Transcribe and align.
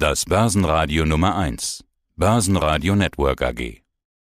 Das 0.00 0.26
Börsenradio 0.26 1.04
Nummer 1.04 1.34
1. 1.34 1.82
Börsenradio 2.14 2.94
Network 2.94 3.42
AG. 3.42 3.82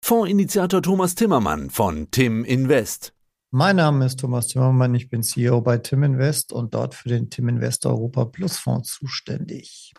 Fondsinitiator 0.00 0.80
Thomas 0.80 1.16
Timmermann 1.16 1.70
von 1.70 2.08
Tim 2.12 2.44
Invest. 2.44 3.12
Mein 3.50 3.74
Name 3.74 4.06
ist 4.06 4.20
Thomas 4.20 4.46
Timmermann, 4.46 4.94
ich 4.94 5.08
bin 5.08 5.24
CEO 5.24 5.62
bei 5.62 5.78
Tim 5.78 6.04
Invest 6.04 6.52
und 6.52 6.72
dort 6.72 6.94
für 6.94 7.08
den 7.08 7.30
Tim 7.30 7.48
Invest 7.48 7.84
Europa 7.84 8.26
Plus 8.26 8.58
Fonds 8.58 8.92
zuständig. 8.92 9.92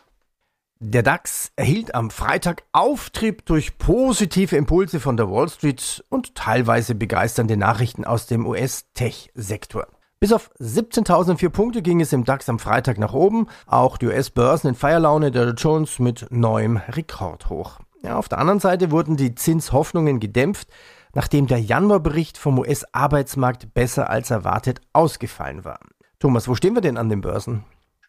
Der 0.80 1.02
DAX 1.02 1.52
erhielt 1.54 1.94
am 1.94 2.08
Freitag 2.08 2.62
Auftrieb 2.72 3.44
durch 3.44 3.76
positive 3.76 4.56
Impulse 4.56 5.00
von 5.00 5.18
der 5.18 5.30
Wall 5.30 5.50
Street 5.50 6.02
und 6.08 6.34
teilweise 6.34 6.94
begeisternde 6.94 7.58
Nachrichten 7.58 8.06
aus 8.06 8.26
dem 8.26 8.46
US-Tech-Sektor. 8.46 9.86
Bis 10.20 10.32
auf 10.32 10.50
17.004 10.58 11.48
Punkte 11.50 11.80
ging 11.80 12.00
es 12.00 12.12
im 12.12 12.24
DAX 12.24 12.48
am 12.48 12.58
Freitag 12.58 12.98
nach 12.98 13.14
oben. 13.14 13.46
Auch 13.66 13.98
die 13.98 14.06
US-Börsen 14.06 14.70
in 14.70 14.74
Feierlaune 14.74 15.30
der 15.30 15.54
Jones 15.54 16.00
mit 16.00 16.26
neuem 16.30 16.76
Rekordhoch. 16.76 17.78
Ja, 18.02 18.16
auf 18.16 18.28
der 18.28 18.38
anderen 18.38 18.58
Seite 18.58 18.90
wurden 18.90 19.16
die 19.16 19.36
Zinshoffnungen 19.36 20.18
gedämpft, 20.18 20.66
nachdem 21.14 21.46
der 21.46 21.60
Januarbericht 21.60 22.36
vom 22.36 22.58
US-Arbeitsmarkt 22.58 23.72
besser 23.74 24.10
als 24.10 24.30
erwartet 24.30 24.80
ausgefallen 24.92 25.64
war. 25.64 25.78
Thomas, 26.18 26.48
wo 26.48 26.56
stehen 26.56 26.74
wir 26.74 26.80
denn 26.80 26.96
an 26.96 27.08
den 27.08 27.20
Börsen? 27.20 27.62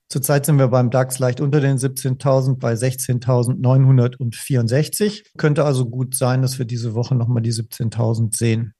Zurzeit 0.07 0.47
sind 0.47 0.57
wir 0.57 0.69
beim 0.69 0.89
DAX 0.89 1.19
leicht 1.19 1.39
unter 1.39 1.61
den 1.61 1.77
17.000 1.77 2.57
bei 2.57 2.73
16.964. 2.73 5.25
Könnte 5.37 5.63
also 5.63 5.87
gut 5.87 6.15
sein, 6.15 6.41
dass 6.41 6.57
wir 6.57 6.65
diese 6.65 6.95
Woche 6.95 7.13
nochmal 7.13 7.43
die 7.43 7.53
17.000 7.53 8.35
sehen. 8.35 8.73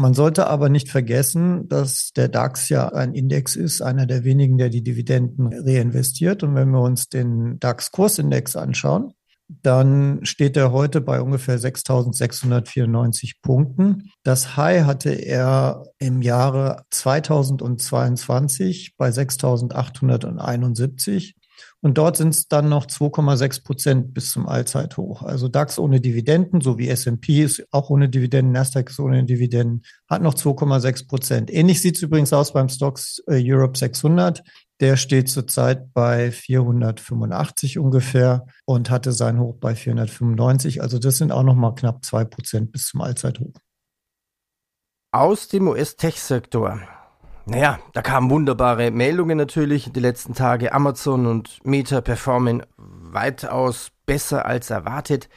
Man 0.00 0.14
sollte 0.14 0.46
aber 0.46 0.70
nicht 0.70 0.88
vergessen, 0.88 1.68
dass 1.68 2.12
der 2.16 2.28
DAX 2.28 2.70
ja 2.70 2.88
ein 2.88 3.12
Index 3.12 3.54
ist, 3.54 3.82
einer 3.82 4.06
der 4.06 4.24
wenigen, 4.24 4.56
der 4.56 4.70
die 4.70 4.82
Dividenden 4.82 5.52
reinvestiert. 5.52 6.42
Und 6.42 6.54
wenn 6.54 6.70
wir 6.70 6.80
uns 6.80 7.10
den 7.10 7.60
DAX-Kursindex 7.60 8.56
anschauen, 8.56 9.12
dann 9.62 10.24
steht 10.24 10.56
er 10.56 10.72
heute 10.72 11.02
bei 11.02 11.20
ungefähr 11.20 11.58
6.694 11.58 13.42
Punkten. 13.42 14.10
Das 14.22 14.56
High 14.56 14.86
hatte 14.86 15.10
er 15.10 15.84
im 15.98 16.22
Jahre 16.22 16.84
2022 16.88 18.94
bei 18.96 19.10
6.871 19.10 21.34
und 21.82 21.96
dort 21.96 22.18
sind 22.18 22.34
es 22.34 22.46
dann 22.46 22.68
noch 22.68 22.86
2,6 22.86 23.64
Prozent 23.64 24.14
bis 24.14 24.32
zum 24.32 24.46
Allzeithoch. 24.46 25.22
Also 25.22 25.48
DAX 25.48 25.78
ohne 25.78 26.00
Dividenden, 26.00 26.60
so 26.60 26.76
wie 26.78 26.88
S&P 26.88 27.42
ist 27.42 27.66
auch 27.70 27.88
ohne 27.88 28.10
Dividenden, 28.10 28.52
Nasdaq 28.52 28.90
ist 28.90 29.00
ohne 29.00 29.24
Dividenden, 29.24 29.82
hat 30.06 30.20
noch 30.20 30.34
2,6 30.34 31.08
Prozent. 31.08 31.50
Ähnlich 31.52 31.80
sieht 31.80 31.96
es 31.96 32.02
übrigens 32.02 32.34
aus 32.34 32.52
beim 32.52 32.68
Stocks 32.68 33.22
äh, 33.26 33.40
Europe 33.42 33.78
600. 33.78 34.42
Der 34.80 34.96
steht 34.96 35.30
zurzeit 35.30 35.92
bei 35.94 36.30
485 36.30 37.78
ungefähr 37.78 38.46
und 38.66 38.90
hatte 38.90 39.12
sein 39.12 39.38
Hoch 39.38 39.56
bei 39.56 39.74
495. 39.74 40.82
Also 40.82 40.98
das 40.98 41.16
sind 41.16 41.32
auch 41.32 41.42
noch 41.42 41.54
mal 41.54 41.74
knapp 41.74 42.04
zwei 42.04 42.24
Prozent 42.24 42.72
bis 42.72 42.88
zum 42.88 43.00
Allzeithoch. 43.00 43.54
Aus 45.12 45.48
dem 45.48 45.66
US-Tech-Sektor 45.66 46.80
naja, 47.50 47.80
da 47.94 48.00
kamen 48.00 48.30
wunderbare 48.30 48.92
Meldungen 48.92 49.36
natürlich 49.36 49.90
die 49.92 50.00
letzten 50.00 50.34
Tage. 50.34 50.72
Amazon 50.72 51.26
und 51.26 51.58
Meta 51.64 52.00
performen 52.00 52.62
weitaus 52.76 53.90
besser 54.06 54.46
als 54.46 54.70
erwartet. 54.70 55.28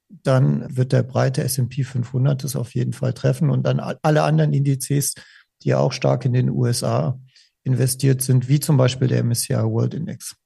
dann 0.08 0.76
wird 0.76 0.92
der 0.92 1.02
breite 1.02 1.42
S&P 1.42 1.84
500 1.84 2.42
das 2.42 2.56
auf 2.56 2.74
jeden 2.74 2.92
Fall 2.92 3.12
treffen 3.12 3.50
und 3.50 3.64
dann 3.64 3.80
alle 3.80 4.22
anderen 4.22 4.52
Indizes, 4.52 5.14
die 5.62 5.74
auch 5.74 5.92
stark 5.92 6.24
in 6.24 6.32
den 6.32 6.50
USA 6.50 7.18
investiert 7.62 8.22
sind, 8.22 8.48
wie 8.48 8.60
zum 8.60 8.76
Beispiel 8.76 9.08
der 9.08 9.22
MSCI 9.22 9.54
World 9.54 9.94
Index. 9.94 10.36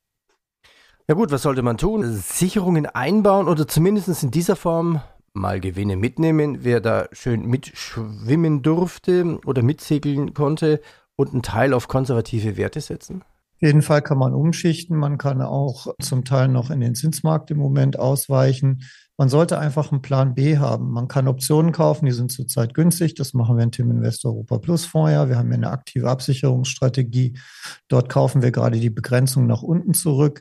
Ja 1.09 1.15
gut, 1.15 1.31
was 1.31 1.43
sollte 1.43 1.63
man 1.63 1.79
tun? 1.79 2.05
Sicherungen 2.17 2.87
einbauen 2.87 3.49
oder 3.49 3.67
zumindest 3.67 4.23
in 4.23 4.31
dieser 4.31 4.57
Form 4.57 5.01
mal 5.35 5.61
Gewinne 5.61 5.97
mitnehmen, 5.97 6.59
wer 6.63 6.81
da 6.81 7.09
schön 7.13 7.47
mitschwimmen 7.47 8.63
durfte 8.63 9.39
oder 9.47 9.63
mitsegeln 9.63 10.35
konnte 10.35 10.81
und 11.17 11.33
einen 11.33 11.43
Teil 11.43 11.75
auf 11.75 11.89
konservative 11.89 12.57
Werte 12.57 12.81
setzen? 12.81 13.23
Auf 13.55 13.63
jeden 13.63 13.83
Fall 13.83 14.03
kann 14.03 14.19
man 14.19 14.35
umschichten. 14.35 14.97
Man 14.97 15.19
kann 15.19 15.41
auch 15.41 15.87
zum 16.01 16.25
Teil 16.25 16.49
noch 16.49 16.71
in 16.71 16.81
den 16.81 16.95
Zinsmarkt 16.95 17.51
im 17.51 17.59
Moment 17.59 17.99
ausweichen. 17.99 18.83
Man 19.23 19.29
sollte 19.29 19.61
einfach 19.61 19.93
einen 19.93 20.03
Plan 20.03 20.35
B 20.35 20.59
haben. 20.59 20.91
Man 20.91 21.07
kann 21.07 21.29
Optionen 21.29 21.71
kaufen, 21.71 22.07
die 22.07 22.13
sind 22.13 22.33
zurzeit 22.33 22.75
günstig. 22.75 23.15
Das 23.15 23.35
machen 23.35 23.57
wir 23.57 23.63
in 23.63 23.71
Tim 23.71 23.89
Invest 23.93 24.25
Europa 24.25 24.59
Plus 24.59 24.91
ja. 24.93 25.29
Wir 25.29 25.39
haben 25.39 25.49
ja 25.51 25.59
eine 25.59 25.71
aktive 25.71 26.11
Absicherungsstrategie. 26.11 27.39
Dort 27.87 28.09
kaufen 28.09 28.43
wir 28.43 28.51
gerade 28.51 28.81
die 28.81 28.91
Begrenzung 28.91 29.47
nach 29.47 29.63
unten 29.63 29.95
zurück. 29.95 30.41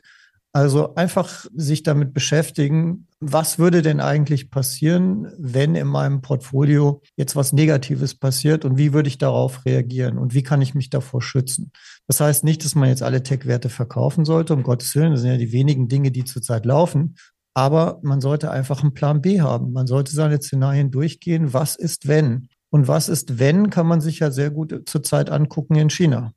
Also 0.52 0.96
einfach 0.96 1.46
sich 1.54 1.84
damit 1.84 2.12
beschäftigen, 2.12 3.06
was 3.20 3.60
würde 3.60 3.82
denn 3.82 4.00
eigentlich 4.00 4.50
passieren, 4.50 5.28
wenn 5.38 5.76
in 5.76 5.86
meinem 5.86 6.20
Portfolio 6.20 7.02
jetzt 7.14 7.36
was 7.36 7.52
Negatives 7.52 8.16
passiert 8.16 8.64
und 8.64 8.78
wie 8.78 8.92
würde 8.92 9.08
ich 9.08 9.16
darauf 9.16 9.64
reagieren 9.64 10.18
und 10.18 10.34
wie 10.34 10.42
kann 10.42 10.60
ich 10.60 10.74
mich 10.74 10.90
davor 10.90 11.22
schützen. 11.22 11.70
Das 12.08 12.18
heißt 12.18 12.42
nicht, 12.42 12.64
dass 12.64 12.74
man 12.74 12.88
jetzt 12.88 13.04
alle 13.04 13.22
Tech-Werte 13.22 13.68
verkaufen 13.68 14.24
sollte, 14.24 14.54
um 14.54 14.64
Gottes 14.64 14.92
Willen, 14.96 15.12
das 15.12 15.20
sind 15.20 15.30
ja 15.30 15.38
die 15.38 15.52
wenigen 15.52 15.86
Dinge, 15.86 16.10
die 16.10 16.24
zurzeit 16.24 16.66
laufen, 16.66 17.14
aber 17.54 18.00
man 18.02 18.20
sollte 18.20 18.50
einfach 18.50 18.82
einen 18.82 18.94
Plan 18.94 19.20
B 19.20 19.40
haben. 19.40 19.72
Man 19.72 19.86
sollte 19.86 20.12
seine 20.12 20.40
Szenarien 20.40 20.90
durchgehen. 20.90 21.52
Was 21.52 21.76
ist 21.76 22.08
wenn? 22.08 22.48
Und 22.70 22.88
was 22.88 23.08
ist 23.08 23.38
wenn, 23.38 23.70
kann 23.70 23.86
man 23.86 24.00
sich 24.00 24.20
ja 24.20 24.30
sehr 24.30 24.50
gut 24.50 24.88
zurzeit 24.88 25.30
angucken 25.30 25.74
in 25.74 25.90
China. 25.90 26.32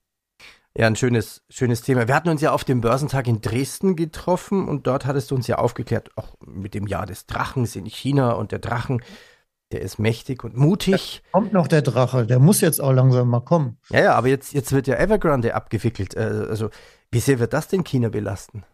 Ja, 0.78 0.88
ein 0.88 0.98
schönes, 0.98 1.42
schönes 1.50 1.82
Thema. 1.84 2.10
Wir 2.10 2.16
hatten 2.16 2.28
uns 2.28 2.42
ja 2.42 2.52
auf 2.52 2.66
dem 2.66 2.82
Börsentag 2.82 3.28
in 3.28 3.40
Dresden 3.40 3.96
getroffen 3.96 4.68
und 4.68 4.88
dort 4.88 5.06
hattest 5.06 5.32
du 5.32 5.36
uns 5.36 5.48
ja 5.48 5.58
aufgeklärt, 5.58 6.10
auch 6.18 6.36
mit 6.46 6.74
dem 6.74 6.86
Jahr 6.86 7.06
des 7.06 7.28
Drachens 7.28 7.78
in 7.78 7.86
China 7.86 8.34
und 8.34 8.52
der 8.52 8.60
Drachen, 8.60 9.02
der 9.72 9.80
ist 9.80 10.00
mächtig 10.00 10.44
und 10.44 10.58
mutig. 10.58 11.22
Da 11.32 11.40
kommt 11.40 11.54
noch 11.54 11.70
der 11.70 11.82
Drache, 11.82 12.26
der 12.26 12.40
muss 12.40 12.60
jetzt 12.60 12.82
auch 12.82 12.92
langsam 12.92 13.30
mal 13.30 13.40
kommen. 13.40 13.78
Ja, 13.90 14.02
ja, 14.02 14.16
aber 14.16 14.28
jetzt, 14.28 14.54
jetzt 14.54 14.74
wird 14.74 14.88
ja 14.88 14.96
Evergrande 14.96 15.56
abgewickelt. 15.56 16.14
Äh, 16.16 16.48
also, 16.50 16.70
wie 17.10 17.22
sehr 17.22 17.40
wird 17.40 17.54
das 17.54 17.70
denn 17.70 17.86
China 17.86 18.10
belasten? 18.10 18.66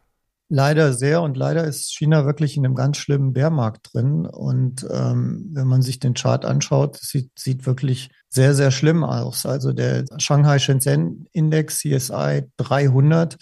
Leider 0.53 0.92
sehr 0.92 1.21
und 1.21 1.38
leider 1.38 1.63
ist 1.63 1.95
China 1.95 2.25
wirklich 2.25 2.57
in 2.57 2.65
einem 2.65 2.75
ganz 2.75 2.98
schlimmen 2.98 3.31
Bärmarkt 3.31 3.94
drin. 3.94 4.25
Und 4.25 4.86
ähm, 4.92 5.50
wenn 5.53 5.65
man 5.65 5.81
sich 5.81 6.00
den 6.00 6.13
Chart 6.13 6.44
anschaut, 6.44 6.98
sieht, 6.98 7.31
sieht 7.39 7.65
wirklich 7.65 8.09
sehr, 8.27 8.53
sehr 8.53 8.69
schlimm 8.69 9.06
aus. 9.06 9.45
Also 9.45 9.71
der 9.71 10.03
Shanghai 10.18 10.59
Shenzhen 10.59 11.25
Index 11.31 11.77
CSI 11.77 12.44
300, 12.57 13.38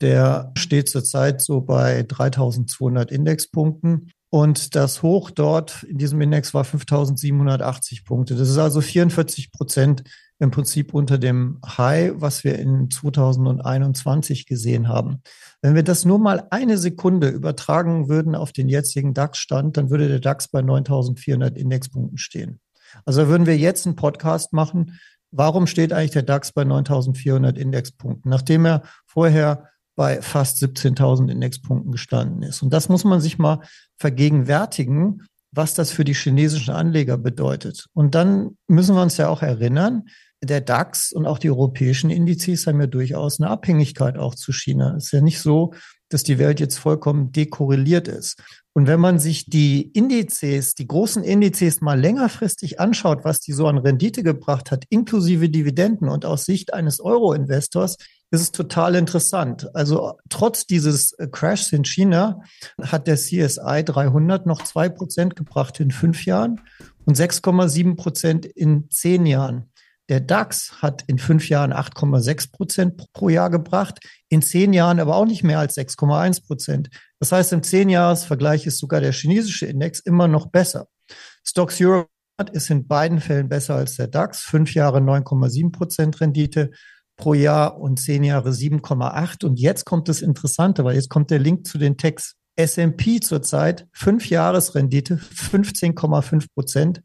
der 0.00 0.50
steht 0.56 0.88
zurzeit 0.88 1.40
so 1.40 1.60
bei 1.60 2.02
3200 2.02 3.12
Indexpunkten. 3.12 4.10
Und 4.28 4.74
das 4.74 5.04
Hoch 5.04 5.30
dort 5.30 5.84
in 5.84 5.98
diesem 5.98 6.20
Index 6.20 6.52
war 6.52 6.64
5780 6.64 8.04
Punkte. 8.04 8.34
Das 8.34 8.48
ist 8.48 8.58
also 8.58 8.80
44 8.80 9.52
Prozent 9.52 10.02
im 10.40 10.50
Prinzip 10.50 10.94
unter 10.94 11.18
dem 11.18 11.60
High, 11.64 12.14
was 12.16 12.44
wir 12.44 12.58
in 12.58 12.90
2021 12.90 14.46
gesehen 14.46 14.88
haben. 14.88 15.22
Wenn 15.60 15.74
wir 15.74 15.82
das 15.82 16.06
nur 16.06 16.18
mal 16.18 16.46
eine 16.50 16.78
Sekunde 16.78 17.28
übertragen 17.28 18.08
würden 18.08 18.34
auf 18.34 18.50
den 18.50 18.68
jetzigen 18.68 19.12
DAX-Stand, 19.12 19.76
dann 19.76 19.90
würde 19.90 20.08
der 20.08 20.20
DAX 20.20 20.48
bei 20.48 20.62
9400 20.62 21.56
Indexpunkten 21.56 22.16
stehen. 22.16 22.60
Also 23.04 23.28
würden 23.28 23.46
wir 23.46 23.56
jetzt 23.56 23.86
einen 23.86 23.96
Podcast 23.96 24.54
machen, 24.54 24.98
warum 25.30 25.66
steht 25.66 25.92
eigentlich 25.92 26.10
der 26.10 26.22
DAX 26.22 26.52
bei 26.52 26.64
9400 26.64 27.58
Indexpunkten, 27.58 28.30
nachdem 28.30 28.64
er 28.64 28.82
vorher 29.06 29.68
bei 29.94 30.22
fast 30.22 30.62
17.000 30.62 31.30
Indexpunkten 31.30 31.92
gestanden 31.92 32.42
ist. 32.42 32.62
Und 32.62 32.72
das 32.72 32.88
muss 32.88 33.04
man 33.04 33.20
sich 33.20 33.38
mal 33.38 33.60
vergegenwärtigen, 33.98 35.26
was 35.52 35.74
das 35.74 35.90
für 35.90 36.04
die 36.04 36.14
chinesischen 36.14 36.72
Anleger 36.72 37.18
bedeutet. 37.18 37.86
Und 37.92 38.14
dann 38.14 38.56
müssen 38.68 38.94
wir 38.94 39.02
uns 39.02 39.18
ja 39.18 39.28
auch 39.28 39.42
erinnern, 39.42 40.04
der 40.42 40.60
DAX 40.60 41.12
und 41.12 41.26
auch 41.26 41.38
die 41.38 41.50
europäischen 41.50 42.10
Indizes 42.10 42.66
haben 42.66 42.80
ja 42.80 42.86
durchaus 42.86 43.40
eine 43.40 43.50
Abhängigkeit 43.50 44.16
auch 44.16 44.34
zu 44.34 44.52
China. 44.52 44.96
Es 44.96 45.06
ist 45.06 45.12
ja 45.12 45.20
nicht 45.20 45.40
so, 45.40 45.74
dass 46.08 46.24
die 46.24 46.38
Welt 46.38 46.60
jetzt 46.60 46.78
vollkommen 46.78 47.32
dekorreliert 47.32 48.08
ist. 48.08 48.42
Und 48.72 48.86
wenn 48.86 49.00
man 49.00 49.18
sich 49.18 49.46
die 49.46 49.82
Indizes, 49.82 50.74
die 50.74 50.86
großen 50.86 51.24
Indizes 51.24 51.80
mal 51.80 51.98
längerfristig 51.98 52.80
anschaut, 52.80 53.24
was 53.24 53.40
die 53.40 53.52
so 53.52 53.66
an 53.66 53.78
Rendite 53.78 54.22
gebracht 54.22 54.70
hat, 54.70 54.84
inklusive 54.88 55.48
Dividenden 55.48 56.08
und 56.08 56.24
aus 56.24 56.44
Sicht 56.44 56.72
eines 56.72 57.00
Euro-Investors, 57.00 57.96
ist 58.32 58.40
es 58.40 58.52
total 58.52 58.94
interessant. 58.94 59.74
Also 59.74 60.14
trotz 60.28 60.66
dieses 60.66 61.12
äh, 61.14 61.26
Crashs 61.26 61.72
in 61.72 61.84
China 61.84 62.42
hat 62.80 63.06
der 63.06 63.16
CSI 63.16 63.82
300 63.84 64.46
noch 64.46 64.62
zwei 64.62 64.88
Prozent 64.88 65.34
gebracht 65.34 65.80
in 65.80 65.90
fünf 65.90 66.24
Jahren 66.24 66.60
und 67.06 67.16
6,7 67.16 67.96
Prozent 67.96 68.46
in 68.46 68.88
zehn 68.90 69.26
Jahren. 69.26 69.69
Der 70.10 70.18
DAX 70.18 70.82
hat 70.82 71.04
in 71.06 71.18
fünf 71.18 71.48
Jahren 71.48 71.72
8,6 71.72 72.50
Prozent 72.50 73.12
pro 73.12 73.28
Jahr 73.28 73.48
gebracht, 73.48 74.00
in 74.28 74.42
zehn 74.42 74.72
Jahren 74.72 74.98
aber 74.98 75.14
auch 75.14 75.24
nicht 75.24 75.44
mehr 75.44 75.60
als 75.60 75.76
6,1 75.76 76.44
Prozent. 76.44 76.90
Das 77.20 77.30
heißt, 77.30 77.52
im 77.52 77.62
Zehnjahresvergleich 77.62 78.66
ist 78.66 78.78
sogar 78.78 79.00
der 79.00 79.12
chinesische 79.12 79.66
Index 79.66 80.00
immer 80.00 80.26
noch 80.26 80.46
besser. 80.46 80.88
Stocks 81.46 81.80
Europe 81.80 82.08
ist 82.52 82.70
in 82.70 82.88
beiden 82.88 83.20
Fällen 83.20 83.48
besser 83.48 83.76
als 83.76 83.96
der 83.96 84.08
DAX, 84.08 84.40
fünf 84.40 84.74
Jahre 84.74 84.98
9,7 84.98 85.70
Prozent 85.70 86.20
Rendite 86.20 86.72
pro 87.16 87.34
Jahr 87.34 87.78
und 87.78 88.00
zehn 88.00 88.24
Jahre 88.24 88.50
7,8. 88.50 89.44
Und 89.44 89.60
jetzt 89.60 89.84
kommt 89.84 90.08
das 90.08 90.22
Interessante, 90.22 90.82
weil 90.82 90.96
jetzt 90.96 91.08
kommt 91.08 91.30
der 91.30 91.38
Link 91.38 91.68
zu 91.68 91.78
den 91.78 91.96
Techs. 91.96 92.34
S&P 92.56 93.20
zurzeit 93.20 93.86
fünf 93.92 94.28
Jahresrendite 94.28 95.16
15,5 95.16 96.46
Prozent 96.52 97.00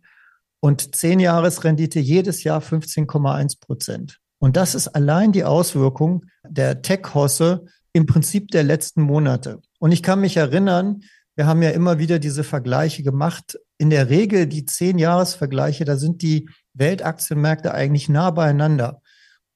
und 0.66 0.96
zehn 0.96 1.20
Jahresrendite 1.20 2.00
jedes 2.00 2.44
Jahr 2.44 2.60
15,1 2.60 3.60
Prozent. 3.60 4.18
Und 4.40 4.58
das 4.58 4.74
ist 4.74 4.88
allein 4.88 5.32
die 5.32 5.44
Auswirkung 5.44 6.26
der 6.44 6.82
Tech-Hosse 6.82 7.66
im 7.94 8.08
Prinzip 8.08 8.48
der 8.48 8.64
letzten 8.64 9.04
Monate. 9.04 9.62
Und 9.78 9.92
ich 9.92 10.02
kann 10.02 10.22
mich 10.22 10.38
erinnern, 10.38 11.02
wir 11.36 11.46
haben 11.46 11.62
ja 11.62 11.70
immer 11.70 12.00
wieder 12.00 12.18
diese 12.18 12.44
Vergleiche 12.44 13.04
gemacht. 13.04 13.60
In 13.78 13.92
der 13.92 14.10
Regel 14.10 14.48
die 14.48 14.66
zehn 14.66 14.98
Jahresvergleiche, 14.98 15.86
da 15.86 15.98
sind 15.98 16.24
die 16.24 16.50
Weltaktienmärkte 16.74 17.72
eigentlich 17.72 18.10
nah 18.10 18.32
beieinander. 18.32 19.04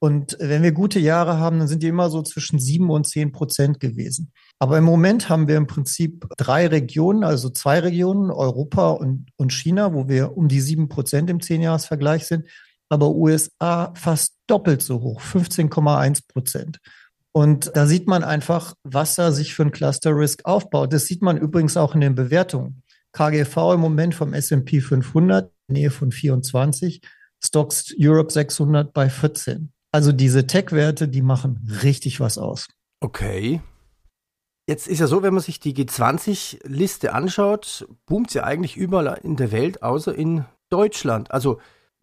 Und 0.01 0.38
wenn 0.40 0.63
wir 0.63 0.72
gute 0.72 1.00
Jahre 1.00 1.40
haben, 1.40 1.60
dann 1.60 1.68
sind 1.68 1.84
die 1.84 1.88
immer 1.88 2.10
so 2.10 2.22
zwischen 2.22 2.57
sieben 2.57 2.90
und 2.90 3.06
zehn 3.06 3.34
Prozent 3.34 3.81
gewesen. 3.81 4.31
Aber 4.57 4.78
im 4.78 4.86
Moment 4.86 5.28
haben 5.28 5.50
wir 5.50 5.57
im 5.57 5.68
Prinzip 5.68 6.25
drei 6.38 6.68
Regionen, 6.68 7.25
also 7.25 7.50
zwei 7.50 7.80
Regionen, 7.80 8.31
Europa 8.31 8.92
und, 8.92 9.28
und 9.36 9.51
China, 9.51 9.94
wo 9.94 10.07
wir 10.07 10.38
um 10.38 10.48
die 10.48 10.62
sieben 10.62 10.88
Prozent 10.88 11.30
im 11.30 11.42
Zehnjahresvergleich 11.42 12.25
sind. 12.25 12.46
Aber 12.88 13.10
USA 13.10 13.94
fast 13.96 14.36
doppelt 14.48 14.81
so 14.81 15.01
hoch, 15.01 15.22
15,1 15.22 16.22
Prozent. 16.28 16.80
Und 17.34 17.72
da 17.75 17.86
sieht 17.86 18.07
man 18.07 18.24
einfach, 18.24 18.74
was 18.84 19.16
da 19.16 19.31
sich 19.31 19.54
für 19.54 19.63
ein 19.63 19.72
Cluster 19.72 20.16
Risk 20.16 20.45
aufbaut. 20.45 20.94
Das 20.94 21.06
sieht 21.06 21.22
man 21.22 21.38
übrigens 21.38 21.78
auch 21.78 21.94
in 21.94 22.02
den 22.02 22.16
Bewertungen. 22.16 22.84
KGV 23.12 23.74
im 23.74 23.81
Moment 23.81 24.16
vom 24.16 24.34
S&P 24.34 24.81
500, 24.81 25.52
Nähe 25.68 25.92
von 25.92 26.12
24, 26.12 27.02
Stocks 27.44 27.94
Europe 28.00 28.31
600 28.31 28.94
bei 28.94 29.10
14. 29.10 29.72
Also 29.91 30.12
diese 30.12 30.45
Tech-Werte, 30.45 31.07
die 31.07 31.21
machen 31.21 31.80
richtig 31.83 32.19
was 32.19 32.38
aus. 32.38 32.68
Okay. 33.00 33.62
Jetzt 34.68 34.88
ist 34.88 35.00
ja 35.00 35.07
so, 35.07 35.24
wenn 35.24 35.33
man 35.33 35.41
sich 35.41 35.59
die 35.59 35.74
G20-Liste 35.74 37.13
anschaut, 37.13 37.88
boomt 38.06 38.30
sie 38.30 38.44
eigentlich 38.44 38.77
überall 38.77 39.19
in 39.24 39.36
der 39.36 39.51
Welt, 39.51 39.81
außer 39.81 40.13
in 40.13 40.45
Deutschland. 40.69 41.31
Also 41.31 41.59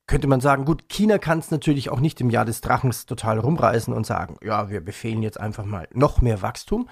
könnte 0.09 0.27
man 0.27 0.41
sagen, 0.41 0.65
gut, 0.65 0.89
China 0.89 1.19
kann 1.19 1.39
es 1.39 1.51
natürlich 1.51 1.91
auch 1.91 2.01
nicht 2.01 2.21
im 2.21 2.31
Jahr 2.31 2.45
des 2.45 2.61
Drachens 2.61 3.07
total 3.07 3.39
rumreißen 3.39 3.95
und 3.95 4.05
sagen, 4.05 4.37
ja, 4.43 4.69
wir 4.69 4.81
befehlen 4.81 5.23
jetzt 5.23 5.39
einfach 5.39 5.65
mal 5.65 5.89
noch 5.93 6.21
mehr 6.21 6.43
Wachstum. 6.43 6.89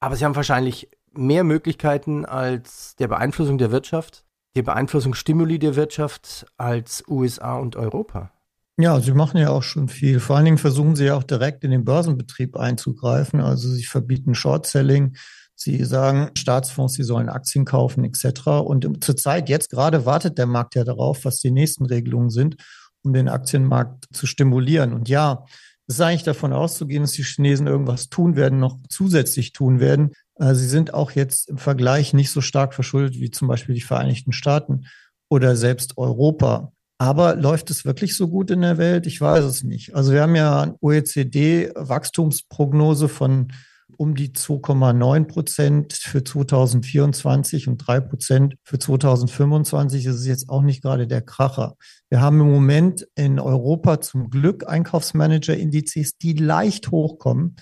Aber 0.00 0.16
sie 0.16 0.24
haben 0.24 0.34
wahrscheinlich 0.34 0.88
mehr 1.12 1.44
Möglichkeiten 1.44 2.24
als 2.24 2.96
der 2.96 3.08
Beeinflussung 3.08 3.58
der 3.58 3.70
Wirtschaft, 3.70 4.24
der 4.56 4.62
Beeinflussung 4.62 5.14
Stimuli 5.14 5.58
der 5.58 5.76
Wirtschaft 5.76 6.46
als 6.56 7.04
USA 7.06 7.58
und 7.58 7.76
Europa. 7.76 8.32
Ja, 8.78 8.98
sie 9.00 9.12
machen 9.12 9.38
ja 9.38 9.50
auch 9.50 9.62
schon 9.62 9.88
viel. 9.88 10.18
Vor 10.18 10.36
allen 10.36 10.46
Dingen 10.46 10.58
versuchen 10.58 10.96
sie 10.96 11.04
ja 11.04 11.16
auch 11.16 11.24
direkt 11.24 11.62
in 11.62 11.70
den 11.70 11.84
Börsenbetrieb 11.84 12.56
einzugreifen. 12.56 13.40
Also 13.40 13.68
sie 13.68 13.84
verbieten 13.84 14.34
Short-Selling. 14.34 15.14
Sie 15.54 15.84
sagen 15.84 16.30
Staatsfonds, 16.36 16.94
sie 16.94 17.04
sollen 17.04 17.28
Aktien 17.28 17.64
kaufen 17.64 18.04
etc. 18.04 18.46
Und 18.64 19.04
zurzeit, 19.04 19.48
jetzt 19.48 19.70
gerade 19.70 20.06
wartet 20.06 20.38
der 20.38 20.46
Markt 20.46 20.74
ja 20.74 20.84
darauf, 20.84 21.24
was 21.24 21.38
die 21.38 21.50
nächsten 21.50 21.84
Regelungen 21.84 22.30
sind, 22.30 22.56
um 23.04 23.12
den 23.12 23.28
Aktienmarkt 23.28 24.06
zu 24.12 24.26
stimulieren. 24.26 24.94
Und 24.94 25.08
ja, 25.08 25.44
es 25.86 25.96
ist 25.96 26.00
eigentlich 26.00 26.22
davon 26.22 26.52
auszugehen, 26.52 27.02
dass 27.02 27.12
die 27.12 27.24
Chinesen 27.24 27.66
irgendwas 27.66 28.08
tun 28.08 28.36
werden, 28.36 28.58
noch 28.58 28.78
zusätzlich 28.88 29.52
tun 29.52 29.78
werden. 29.78 30.12
Äh, 30.36 30.54
sie 30.54 30.66
sind 30.66 30.94
auch 30.94 31.10
jetzt 31.10 31.50
im 31.50 31.58
Vergleich 31.58 32.14
nicht 32.14 32.30
so 32.30 32.40
stark 32.40 32.72
verschuldet 32.72 33.20
wie 33.20 33.30
zum 33.30 33.48
Beispiel 33.48 33.74
die 33.74 33.82
Vereinigten 33.82 34.32
Staaten 34.32 34.86
oder 35.28 35.56
selbst 35.56 35.98
Europa. 35.98 36.72
Aber 37.02 37.34
läuft 37.34 37.68
es 37.72 37.84
wirklich 37.84 38.16
so 38.16 38.28
gut 38.28 38.52
in 38.52 38.60
der 38.60 38.78
Welt? 38.78 39.08
Ich 39.08 39.20
weiß 39.20 39.44
es 39.44 39.64
nicht. 39.64 39.96
Also 39.96 40.12
wir 40.12 40.22
haben 40.22 40.36
ja 40.36 40.72
OECD-Wachstumsprognose 40.80 43.08
von 43.08 43.52
um 43.96 44.14
die 44.14 44.28
2,9 44.28 45.24
Prozent 45.24 45.94
für 45.94 46.22
2024 46.22 47.66
und 47.66 47.78
3 47.78 48.02
Prozent 48.02 48.54
für 48.62 48.78
2025. 48.78 50.04
Das 50.04 50.14
ist 50.14 50.26
jetzt 50.26 50.48
auch 50.48 50.62
nicht 50.62 50.80
gerade 50.80 51.08
der 51.08 51.22
Kracher. 51.22 51.74
Wir 52.08 52.20
haben 52.20 52.40
im 52.40 52.52
Moment 52.52 53.04
in 53.16 53.40
Europa 53.40 54.00
zum 54.00 54.30
Glück 54.30 54.68
Einkaufsmanager-Indizes, 54.68 56.18
die 56.18 56.34
leicht 56.34 56.92
hochkommen. 56.92 57.56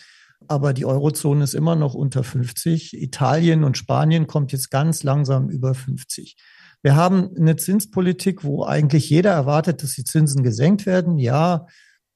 Aber 0.48 0.74
die 0.74 0.84
Eurozone 0.84 1.44
ist 1.44 1.54
immer 1.54 1.76
noch 1.76 1.94
unter 1.94 2.24
50. 2.24 2.92
Italien 2.92 3.64
und 3.64 3.78
Spanien 3.78 4.26
kommt 4.26 4.52
jetzt 4.52 4.70
ganz 4.70 5.02
langsam 5.02 5.48
über 5.48 5.74
50. 5.74 6.36
Wir 6.82 6.96
haben 6.96 7.30
eine 7.36 7.56
Zinspolitik, 7.56 8.42
wo 8.44 8.64
eigentlich 8.64 9.10
jeder 9.10 9.32
erwartet, 9.32 9.82
dass 9.82 9.94
die 9.94 10.04
Zinsen 10.04 10.42
gesenkt 10.42 10.86
werden. 10.86 11.18
Ja, 11.18 11.66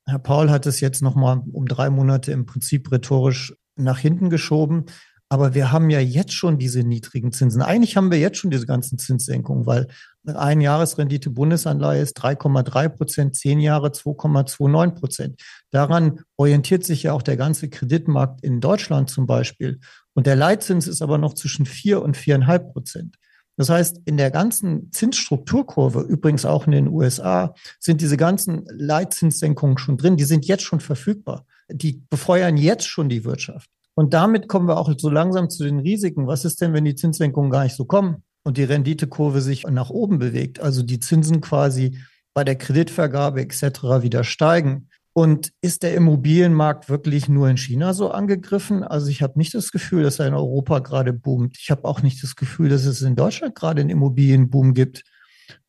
Herr 0.07 0.19
Paul 0.19 0.51
hat 0.51 0.67
es 0.67 0.81
jetzt 0.81 1.03
noch 1.03 1.15
mal 1.15 1.43
um 1.53 1.67
drei 1.67 1.91
Monate 1.91 2.33
im 2.33 2.47
Prinzip 2.47 2.91
rhetorisch 2.91 3.55
nach 3.77 3.99
hinten 3.99 4.31
geschoben. 4.31 4.87
Aber 5.31 5.55
wir 5.55 5.73
haben 5.73 5.91
ja 5.91 6.01
jetzt 6.01 6.33
schon 6.33 6.59
diese 6.59 6.85
niedrigen 6.85 7.33
Zinsen. 7.33 7.63
Eigentlich 7.63 7.97
haben 7.97 8.11
wir 8.11 8.19
jetzt 8.19 8.39
schon 8.39 8.51
diese 8.51 8.67
ganzen 8.67 8.99
Zinssenkungen, 8.99 9.67
weil 9.67 9.89
ein 10.27 10.61
Jahresrendite 10.61 11.31
Bundesanleihe 11.31 12.03
ist 12.03 12.23
3,3 12.23 12.89
Prozent, 12.91 13.35
zehn 13.35 13.59
Jahre 13.59 13.89
2,29 13.89 14.91
Prozent. 14.95 15.43
Daran 15.71 16.21
orientiert 16.37 16.85
sich 16.85 17.03
ja 17.03 17.15
auch 17.15 17.23
der 17.23 17.37
ganze 17.37 17.69
Kreditmarkt 17.69 18.45
in 18.45 18.61
Deutschland 18.61 19.11
zum 19.11 19.27
Beispiel. 19.27 19.81
Und 20.13 20.27
der 20.27 20.37
Leitzins 20.37 20.87
ist 20.87 21.03
aber 21.03 21.19
noch 21.19 21.35
zwischen 21.35 21.67
vier 21.67 22.03
und 22.03 22.17
viereinhalb 22.17 22.73
Prozent. 22.73 23.17
Das 23.57 23.69
heißt, 23.69 24.01
in 24.05 24.17
der 24.17 24.31
ganzen 24.31 24.91
Zinsstrukturkurve, 24.91 26.01
übrigens 26.01 26.45
auch 26.45 26.67
in 26.67 26.73
den 26.73 26.89
USA, 26.89 27.55
sind 27.79 28.01
diese 28.01 28.17
ganzen 28.17 28.67
Leitzinssenkungen 28.69 29.79
schon 29.79 29.97
drin. 29.97 30.17
Die 30.17 30.25
sind 30.25 30.47
jetzt 30.47 30.65
schon 30.65 30.81
verfügbar. 30.81 31.47
Die 31.69 32.03
befeuern 32.11 32.57
jetzt 32.57 32.87
schon 32.87 33.09
die 33.09 33.25
Wirtschaft. 33.25 33.71
Und 33.95 34.13
damit 34.13 34.49
kommen 34.49 34.67
wir 34.67 34.77
auch 34.77 34.93
so 34.99 35.09
langsam 35.09 35.51
zu 35.51 35.63
den 35.63 35.79
Risiken. 35.79 36.27
Was 36.27 36.45
ist 36.45 36.61
denn, 36.61 36.73
wenn 36.73 36.85
die 36.85 36.97
Zinssenkungen 36.97 37.51
gar 37.51 37.63
nicht 37.63 37.77
so 37.77 37.85
kommen 37.85 38.25
und 38.43 38.57
die 38.57 38.65
Renditekurve 38.65 39.41
sich 39.41 39.65
nach 39.65 39.91
oben 39.91 40.19
bewegt? 40.19 40.59
Also 40.61 40.83
die 40.83 40.99
Zinsen 40.99 41.41
quasi 41.41 41.99
bei 42.35 42.43
der 42.43 42.57
Kreditvergabe 42.57 43.41
etc. 43.41 43.63
wieder 44.03 44.25
steigen. 44.25 44.89
Und 45.17 45.53
ist 45.61 45.85
der 45.85 45.95
Immobilienmarkt 45.95 46.89
wirklich 46.89 47.29
nur 47.29 47.49
in 47.49 47.57
China 47.57 47.95
so 47.95 48.11
angegriffen? 48.11 48.83
Also 48.83 49.07
ich 49.07 49.23
habe 49.23 49.39
nicht 49.39 49.55
das 49.55 49.71
Gefühl, 49.71 50.03
dass 50.03 50.19
er 50.19 50.27
in 50.27 50.35
Europa 50.35 50.81
gerade 50.81 51.13
boomt. 51.13 51.57
Ich 51.61 51.71
habe 51.71 51.85
auch 51.85 52.03
nicht 52.03 52.21
das 52.25 52.35
Gefühl, 52.35 52.69
dass 52.69 52.85
es 52.85 53.01
in 53.01 53.15
Deutschland 53.15 53.55
gerade 53.55 53.81
einen 53.81 53.91
Immobilienboom 53.91 54.75
gibt. 54.75 55.05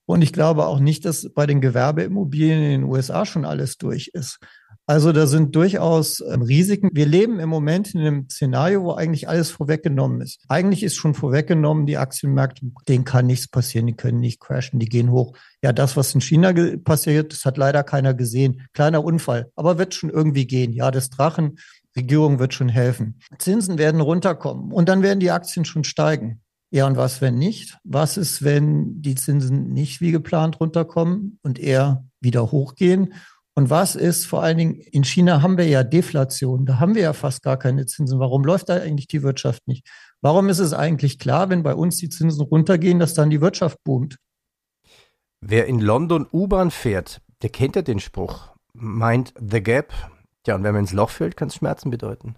Und 0.08 0.24
ich 0.24 0.34
glaube 0.34 0.66
auch 0.66 0.80
nicht, 0.80 1.06
dass 1.06 1.32
bei 1.32 1.46
den 1.46 1.62
Gewerbeimmobilien 1.62 2.64
in 2.64 2.72
den 2.72 2.84
USA 2.86 3.24
schon 3.28 3.46
alles 3.46 3.78
durch 3.78 4.10
ist. 4.14 4.40
Also 4.88 5.12
da 5.12 5.26
sind 5.26 5.56
durchaus 5.56 6.22
ähm, 6.22 6.44
Risiken. 6.44 6.90
Wir 6.94 7.08
leben 7.08 7.40
im 7.40 7.50
Moment 7.50 7.96
in 7.96 8.02
einem 8.02 8.30
Szenario, 8.30 8.84
wo 8.84 8.94
eigentlich 8.94 9.28
alles 9.28 9.50
vorweggenommen 9.50 10.22
ist. 10.22 10.44
Eigentlich 10.48 10.84
ist 10.84 10.96
schon 10.96 11.16
vorweggenommen, 11.16 11.88
die 11.88 11.98
Aktienmärkte, 11.98 12.68
denen 12.88 13.04
kann 13.04 13.26
nichts 13.26 13.48
passieren, 13.48 13.88
die 13.88 13.96
können 13.96 14.20
nicht 14.20 14.40
crashen, 14.40 14.80
die 14.80 14.88
gehen 14.88 15.10
hoch. 15.10 15.36
Ja, 15.64 15.74
das, 15.74 15.98
was 15.98 16.14
in 16.14 16.22
China 16.22 16.54
passiert, 16.84 17.34
das 17.34 17.46
hat 17.46 17.58
leider 17.58 17.84
keiner 17.84 18.14
gesehen. 18.14 18.68
Kleiner 18.74 19.04
Unfall, 19.04 19.52
aber 19.56 19.80
wird 19.80 19.96
schon 19.96 20.12
irgendwie 20.12 20.46
gehen. 20.46 20.72
Ja, 20.72 20.92
das 20.92 21.10
Drachen, 21.10 21.58
Regierung 21.96 22.38
wird 22.38 22.54
schon 22.54 22.70
helfen. 22.70 23.20
Zinsen 23.40 23.80
werden 23.80 24.02
runterkommen 24.02 24.72
und 24.72 24.88
dann 24.88 25.02
werden 25.02 25.20
die 25.20 25.32
Aktien 25.32 25.66
schon 25.66 25.84
steigen. 25.84 26.42
Ja, 26.70 26.86
und 26.88 26.98
was, 26.98 27.22
wenn 27.22 27.36
nicht? 27.36 27.78
Was 27.84 28.18
ist, 28.18 28.44
wenn 28.44 29.02
die 29.02 29.16
Zinsen 29.16 29.70
nicht 29.70 30.02
wie 30.02 30.12
geplant 30.12 30.60
runterkommen 30.60 31.40
und 31.42 31.58
eher 31.58 32.04
wieder 32.20 32.52
hochgehen? 32.52 33.14
Und 33.58 33.70
was 33.70 33.96
ist 33.96 34.26
vor 34.26 34.44
allen 34.44 34.58
Dingen, 34.58 34.76
in 34.76 35.06
China 35.06 35.42
haben 35.42 35.58
wir 35.58 35.66
ja 35.66 35.84
Deflation, 35.84 36.66
da 36.66 36.80
haben 36.80 36.94
wir 36.94 37.04
ja 37.04 37.14
fast 37.14 37.42
gar 37.42 37.58
keine 37.58 37.86
Zinsen. 37.86 38.20
Warum 38.20 38.44
läuft 38.44 38.68
da 38.68 38.76
eigentlich 38.76 39.08
die 39.08 39.24
Wirtschaft 39.24 39.66
nicht? 39.68 39.88
Warum 40.22 40.50
ist 40.50 40.60
es 40.60 40.74
eigentlich 40.74 41.20
klar, 41.20 41.50
wenn 41.50 41.64
bei 41.64 41.74
uns 41.74 41.98
die 41.98 42.10
Zinsen 42.10 42.42
runtergehen, 42.42 43.00
dass 43.00 43.14
dann 43.14 43.30
die 43.30 43.40
Wirtschaft 43.40 43.82
boomt? 43.86 44.18
Wer 45.40 45.68
in 45.68 45.80
London 45.80 46.28
U-Bahn 46.32 46.70
fährt, 46.70 47.22
der 47.42 47.50
kennt 47.50 47.78
ja 47.78 47.82
den 47.82 48.00
Spruch, 48.00 48.50
meint 48.74 49.34
The 49.40 49.64
Gap. 49.64 49.94
Ja, 50.46 50.56
und 50.56 50.64
wenn 50.64 50.74
man 50.74 50.84
ins 50.84 50.94
Loch 50.94 51.10
fällt, 51.10 51.38
kann 51.38 51.48
es 51.48 51.56
Schmerzen 51.56 51.90
bedeuten. 51.90 52.36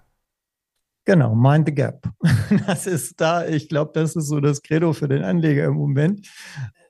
Genau, 1.08 1.36
mind 1.36 1.68
the 1.68 1.74
gap. 1.74 2.10
Das 2.68 2.86
ist 2.86 3.22
da, 3.22 3.48
ich 3.48 3.70
glaube, 3.70 3.92
das 3.94 4.18
ist 4.18 4.28
so 4.28 4.42
das 4.42 4.62
Credo 4.62 4.92
für 4.92 5.08
den 5.08 5.24
Anleger 5.24 5.64
im 5.66 5.76
Moment 5.76 6.28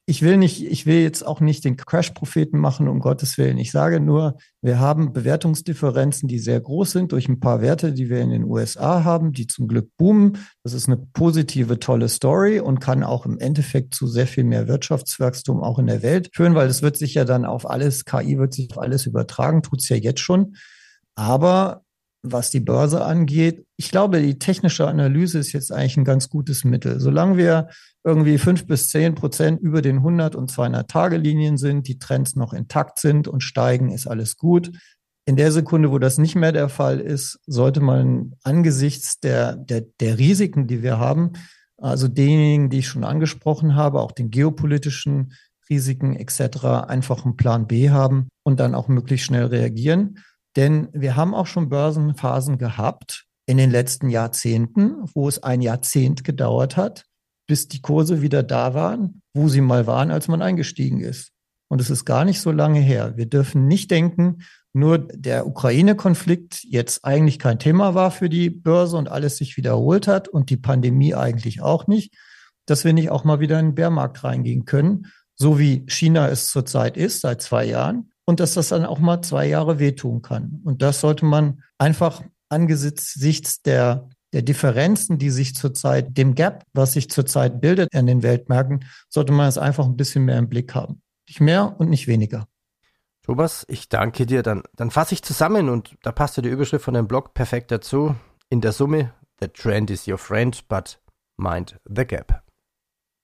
ich 0.10 0.22
will 0.22 0.38
nicht, 0.38 0.66
ich 0.66 0.86
will 0.86 1.02
jetzt 1.02 1.28
auch 1.28 1.42
nicht 1.42 1.66
den 1.66 1.76
Crash-Propheten 1.76 2.58
machen, 2.58 2.88
um 2.88 3.02
Gottes 3.02 3.38
Willen. 3.38 3.58
Ich 3.58 3.72
sage 3.72 4.00
nur, 4.00 4.38
wir 4.62 4.80
haben 4.80 5.12
Bewertungsdifferenzen, 5.12 6.30
die 6.30 6.40
sehr 6.40 6.62
groß 6.62 6.92
sind 6.92 7.12
durch 7.12 7.28
ein 7.28 7.42
paar 7.42 7.60
Werte, 7.60 7.92
die 7.92 8.10
wir 8.10 8.22
in 8.22 8.30
den 8.30 8.46
USA 8.46 9.04
haben, 9.04 9.34
die 9.34 9.48
zum 9.48 9.68
Glück 9.68 9.90
boomen. 9.98 10.38
Das 10.64 10.72
ist 10.72 10.88
eine 10.88 10.96
positive, 10.96 11.80
tolle 11.80 12.08
Story 12.08 12.62
und 12.62 12.80
kann 12.80 13.04
auch 13.04 13.26
im 13.26 13.38
Endeffekt 13.38 13.96
zu 13.96 14.08
sehr 14.08 14.28
viel 14.28 14.46
mehr 14.46 14.70
Wirtschaftswachstum 14.70 15.62
auch 15.62 15.78
in 15.78 15.88
der 15.88 16.02
Welt 16.04 16.30
führen, 16.34 16.56
weil 16.56 16.70
es 16.70 16.82
wird 16.82 16.96
sich 16.96 17.14
ja 17.14 17.26
dann 17.26 17.44
auf 17.44 17.70
alles, 17.70 18.06
KI 18.06 18.38
wird 18.38 18.54
sich 18.54 18.72
auf 18.72 18.78
alles 18.78 19.08
übertragen, 19.08 19.62
tut's 19.62 19.90
ja 19.90 19.98
jetzt 19.98 20.22
schon. 20.22 20.56
Aber 21.16 21.82
was 22.24 22.50
die 22.50 22.60
Börse 22.60 23.04
angeht. 23.06 23.66
Ich 23.78 23.92
glaube, 23.92 24.22
die 24.22 24.40
technische 24.40 24.88
Analyse 24.88 25.40
ist 25.40 25.54
jetzt 25.54 25.72
eigentlich 25.72 25.98
ein 25.98 26.06
ganz 26.06 26.30
gutes 26.30 26.64
Mittel. 26.64 27.00
Solange 27.00 27.38
wir 27.38 27.70
irgendwie 28.04 28.38
fünf 28.38 28.66
bis 28.68 28.90
zehn 28.90 29.16
Prozent 29.16 29.60
über 29.62 29.82
den 29.82 29.98
100 29.98 30.36
und 30.36 30.50
200 30.50 30.90
Tage 30.90 31.18
Linien 31.18 31.58
sind, 31.58 31.88
die 31.88 32.00
Trends 32.00 32.36
noch 32.36 32.54
intakt 32.54 33.00
sind 33.00 33.28
und 33.28 33.42
steigen, 33.42 33.92
ist 33.92 34.08
alles 34.08 34.38
gut. 34.38 34.72
In 35.26 35.36
der 35.36 35.52
Sekunde, 35.52 35.92
wo 35.92 36.00
das 36.00 36.18
nicht 36.18 36.36
mehr 36.36 36.54
der 36.54 36.70
Fall 36.70 37.00
ist, 37.00 37.40
sollte 37.46 37.82
man 37.82 38.34
angesichts 38.44 39.20
der, 39.20 39.58
der, 39.58 39.82
der 40.00 40.18
Risiken, 40.18 40.68
die 40.68 40.82
wir 40.82 41.00
haben, 41.00 41.34
also 41.78 42.08
denjenigen, 42.08 42.70
die 42.70 42.80
ich 42.80 42.88
schon 42.88 43.04
angesprochen 43.04 43.76
habe, 43.76 44.02
auch 44.02 44.14
den 44.14 44.32
geopolitischen 44.32 45.34
Risiken 45.70 46.16
etc., 46.16 46.64
einfach 46.88 47.26
einen 47.26 47.36
Plan 47.36 47.68
B 47.68 47.90
haben 47.90 48.30
und 48.44 48.60
dann 48.60 48.74
auch 48.74 48.88
möglichst 48.88 49.26
schnell 49.26 49.46
reagieren. 49.46 50.24
Denn 50.58 50.90
wir 50.92 51.16
haben 51.16 51.36
auch 51.36 51.46
schon 51.46 51.70
Börsenphasen 51.70 52.58
gehabt 52.58 53.26
in 53.46 53.58
den 53.58 53.72
letzten 53.72 54.10
Jahrzehnten, 54.10 55.06
wo 55.14 55.30
es 55.30 55.42
ein 55.42 55.62
Jahrzehnt 55.62 56.24
gedauert 56.24 56.76
hat, 56.76 57.06
bis 57.48 57.68
die 57.68 57.82
Kurse 57.82 58.22
wieder 58.22 58.44
da 58.44 58.74
waren, 58.74 59.22
wo 59.34 59.48
sie 59.48 59.62
mal 59.62 59.88
waren, 59.88 60.12
als 60.12 60.28
man 60.28 60.42
eingestiegen 60.42 61.00
ist. 61.00 61.32
Und 61.70 61.80
es 61.80 61.90
ist 61.90 62.06
gar 62.06 62.26
nicht 62.26 62.42
so 62.42 62.52
lange 62.52 62.80
her. 62.80 63.16
Wir 63.18 63.28
dürfen 63.28 63.68
nicht 63.68 63.92
denken, 63.92 64.40
nur 64.74 64.98
der 64.98 65.48
Ukraine-Konflikt 65.48 66.64
jetzt 66.64 67.06
eigentlich 67.06 67.40
kein 67.40 67.60
Thema 67.60 67.94
war 67.94 68.12
für 68.12 68.30
die 68.30 68.50
Börse 68.50 68.98
und 68.98 69.10
alles 69.10 69.38
sich 69.38 69.58
wiederholt 69.58 70.08
hat 70.08 70.28
und 70.28 70.50
die 70.50 70.58
Pandemie 70.58 71.14
eigentlich 71.14 71.62
auch 71.62 71.88
nicht, 71.88 72.16
dass 72.66 72.84
wir 72.84 72.94
nicht 72.94 73.12
auch 73.12 73.24
mal 73.24 73.40
wieder 73.40 73.60
in 73.60 73.68
den 73.68 73.76
Bärmarkt 73.76 74.24
reingehen 74.24 74.66
können, 74.66 75.08
so 75.36 75.60
wie 75.60 75.86
China 75.88 76.30
es 76.30 76.48
zurzeit 76.50 76.98
ist, 76.98 77.22
seit 77.22 77.42
zwei 77.42 77.66
Jahren 77.66 78.12
und 78.28 78.42
dass 78.42 78.54
das 78.54 78.70
dann 78.70 78.86
auch 78.86 79.00
mal 79.00 79.22
zwei 79.22 79.48
Jahre 79.48 79.80
wehtun 79.80 80.22
kann. 80.22 80.62
Und 80.66 80.82
das 80.82 81.00
sollte 81.00 81.26
man 81.26 81.64
einfach 81.78 82.22
angesichts 82.50 83.62
der, 83.62 84.10
der 84.34 84.42
Differenzen, 84.42 85.18
die 85.18 85.30
sich 85.30 85.56
zurzeit, 85.56 86.18
dem 86.18 86.36
Gap, 86.36 86.66
was 86.74 86.94
sich 86.94 87.10
zurzeit 87.10 87.62
bildet 87.62 87.96
an 87.96 88.06
den 88.06 88.24
Weltmärkten, 88.24 88.84
sollte 89.08 89.32
man 89.32 89.48
es 89.48 89.58
einfach 89.58 89.86
ein 89.86 89.96
bisschen 89.96 90.26
mehr 90.26 90.38
im 90.38 90.50
Blick 90.50 90.76
haben. 90.76 91.02
Nicht 91.28 91.40
mehr 91.40 91.80
und 91.80 91.90
nicht 91.90 92.08
weniger. 92.08 92.48
Thomas, 93.24 93.66
ich 93.70 93.88
danke 93.88 94.26
dir. 94.26 94.44
Dann, 94.44 94.64
dann 94.76 94.92
fasse 94.92 95.14
ich 95.14 95.24
zusammen 95.24 95.70
und 95.70 95.96
da 96.04 96.12
passt 96.12 96.36
ja 96.36 96.44
die 96.44 96.50
Überschrift 96.50 96.84
von 96.84 96.94
dem 96.94 97.08
Blog 97.08 97.34
perfekt 97.34 97.72
dazu. 97.72 98.14
In 98.50 98.60
der 98.60 98.74
Summe, 98.74 99.14
the 99.40 99.48
trend 99.48 99.90
is 99.90 100.06
your 100.06 100.18
friend, 100.18 100.68
but 100.68 101.00
mind 101.38 101.80
the 101.86 102.06
gap. 102.06 102.44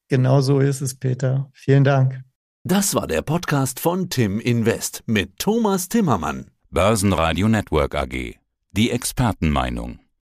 Genau 0.08 0.40
so 0.40 0.60
ist 0.60 0.80
es, 0.80 0.98
Peter. 0.98 1.50
Vielen 1.54 1.84
Dank. 1.84 2.24
Das 2.66 2.96
war 2.96 3.08
der 3.08 3.22
Podcast 3.22 3.82
von 3.82 4.10
Tim 4.10 4.40
Invest 4.40 5.04
mit 5.06 5.38
Thomas 5.38 5.90
Timmermann. 5.90 6.50
Börsenradio 6.70 7.50
Network 7.50 7.94
AG. 7.94 8.36
Die 8.72 8.90
Expertenmeinung. 8.90 10.00